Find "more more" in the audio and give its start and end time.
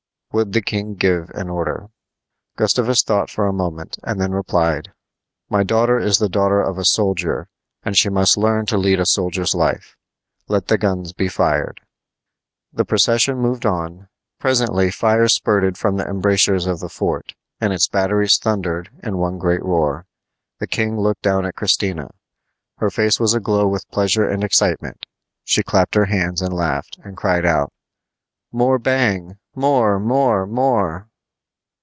29.53-30.45, 29.99-31.07